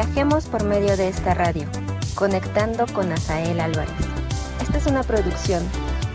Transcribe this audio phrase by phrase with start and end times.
[0.00, 1.66] Viajemos por medio de esta radio,
[2.14, 3.90] conectando con Asael Álvarez.
[4.62, 5.60] Esta es una producción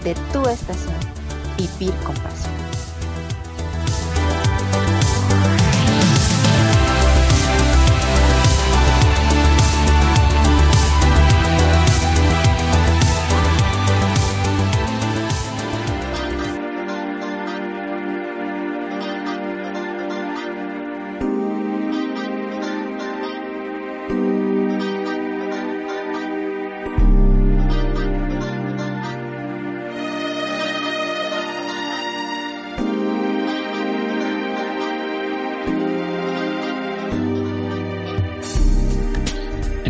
[0.05, 0.95] de tu estación,
[2.05, 2.32] con Pasión.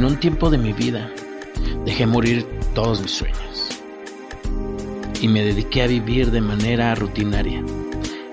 [0.03, 1.09] En un tiempo de mi vida
[1.85, 3.69] dejé morir todos mis sueños
[5.21, 7.63] y me dediqué a vivir de manera rutinaria.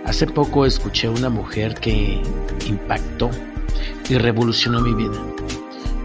[0.04, 2.20] Hace poco escuché una mujer que
[2.66, 3.30] impactó
[4.08, 5.16] y revolucionó mi vida.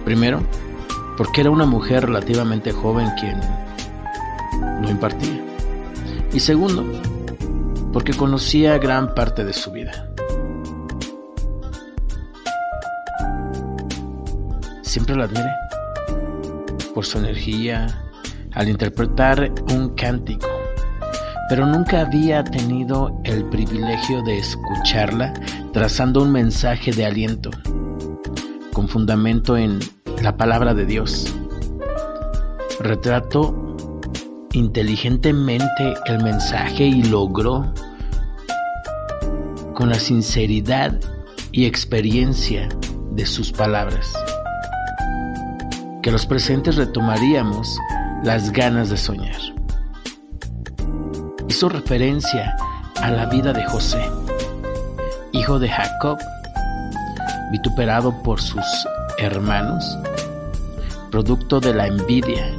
[0.06, 0.44] Primero,
[1.17, 3.42] porque era una mujer relativamente joven quien
[4.84, 5.44] lo impartía.
[6.31, 6.86] Y segundo,
[7.92, 10.14] porque conocía gran parte de su vida.
[14.86, 15.50] Siempre la admiré
[16.94, 17.88] por su energía
[18.53, 20.47] al interpretar un cántico,
[21.50, 25.33] pero nunca había tenido el privilegio de escucharla
[25.73, 27.50] trazando un mensaje de aliento,
[28.73, 29.80] con fundamento en
[30.22, 31.33] la palabra de Dios.
[32.80, 33.75] Retrató
[34.53, 37.73] inteligentemente el mensaje y logró,
[39.73, 40.97] con la sinceridad
[41.52, 42.69] y experiencia
[43.11, 44.13] de sus palabras,
[46.06, 47.80] que los presentes retomaríamos
[48.22, 49.42] las ganas de soñar.
[51.47, 52.56] Hizo referencia
[52.97, 54.08] a la vida de José,
[55.31, 56.20] hijo de Jacob,
[57.52, 58.64] vituperado por sus
[59.17, 59.97] hermanos,
[61.09, 62.53] producto de la envidia.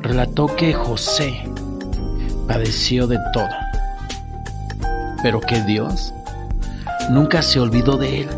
[0.00, 1.48] Relató que José
[2.48, 3.54] padeció de todo,
[5.22, 6.12] pero que Dios
[7.08, 8.28] nunca se olvidó de él.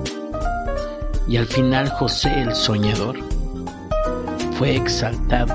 [1.26, 3.16] Y al final José el soñador
[4.58, 5.54] fue exaltado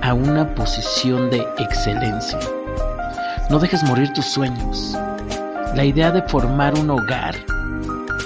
[0.00, 2.38] a una posición de excelencia.
[3.50, 4.96] No dejes morir tus sueños.
[5.74, 7.34] La idea de formar un hogar,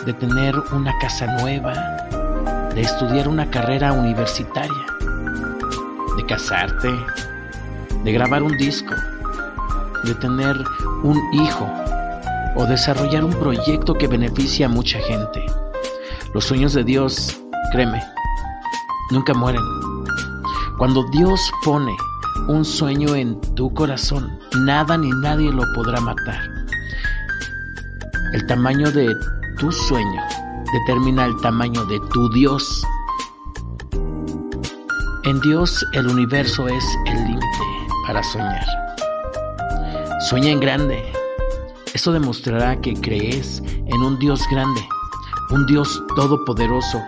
[0.07, 1.73] de tener una casa nueva,
[2.75, 4.87] de estudiar una carrera universitaria,
[6.17, 6.91] de casarte,
[8.05, 8.95] de grabar un disco,
[10.05, 10.57] de tener
[11.03, 11.69] un hijo
[12.55, 15.45] o desarrollar un proyecto que beneficie a mucha gente.
[16.35, 17.41] Los sueños de Dios,
[17.73, 18.01] créeme,
[19.11, 19.63] nunca mueren.
[20.77, 21.97] Cuando Dios pone
[22.49, 26.41] un sueño en tu corazón, nada ni nadie lo podrá matar.
[28.33, 29.15] El tamaño de
[29.59, 30.23] tu sueño
[30.73, 32.83] determina el tamaño de tu Dios.
[35.25, 37.47] En Dios el universo es el límite
[38.07, 38.67] para soñar.
[40.29, 41.13] Sueña en grande.
[41.95, 44.81] Eso demostrará que crees en un Dios grande,
[45.51, 47.03] un Dios todopoderoso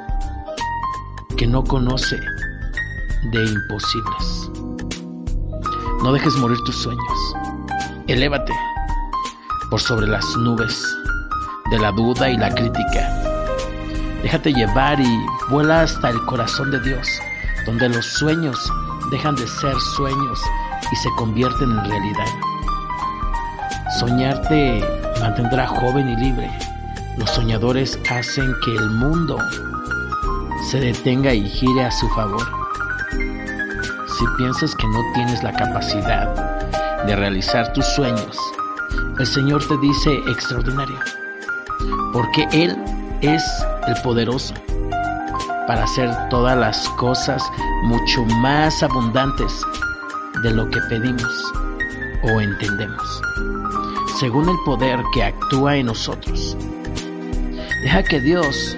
[1.40, 2.20] que no conoce
[3.32, 4.50] de imposibles.
[6.02, 7.34] No dejes morir tus sueños.
[8.08, 8.52] Elévate
[9.70, 10.84] por sobre las nubes
[11.70, 13.08] de la duda y la crítica.
[14.22, 15.18] Déjate llevar y
[15.48, 17.08] vuela hasta el corazón de Dios,
[17.64, 18.70] donde los sueños
[19.10, 20.42] dejan de ser sueños
[20.92, 22.28] y se convierten en realidad.
[23.98, 24.84] Soñar te
[25.20, 26.50] mantendrá joven y libre.
[27.16, 29.38] Los soñadores hacen que el mundo
[30.68, 32.46] se detenga y gire a su favor.
[33.10, 38.36] Si piensas que no tienes la capacidad de realizar tus sueños,
[39.18, 40.98] el Señor te dice extraordinario,
[42.12, 42.76] porque Él
[43.20, 43.42] es
[43.86, 44.54] el poderoso
[45.66, 47.42] para hacer todas las cosas
[47.84, 49.62] mucho más abundantes
[50.42, 51.52] de lo que pedimos
[52.22, 53.22] o entendemos,
[54.18, 56.56] según el poder que actúa en nosotros.
[57.82, 58.76] Deja que Dios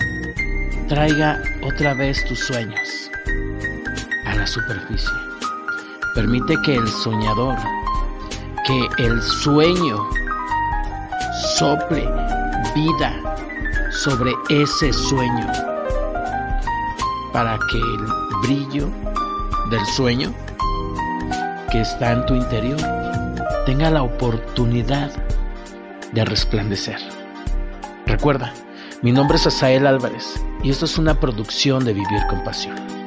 [0.89, 3.11] traiga otra vez tus sueños
[4.27, 5.13] a la superficie.
[6.15, 7.57] Permite que el soñador,
[8.67, 10.09] que el sueño
[11.57, 12.09] sople
[12.75, 13.21] vida
[13.91, 15.47] sobre ese sueño
[17.33, 18.07] para que el
[18.43, 18.89] brillo
[19.71, 20.33] del sueño
[21.71, 22.81] que está en tu interior
[23.65, 25.11] tenga la oportunidad
[26.13, 26.99] de resplandecer.
[28.07, 28.53] Recuerda,
[29.03, 33.02] mi nombre es Asael Álvarez y esto es una producción de Vivir con Pasión.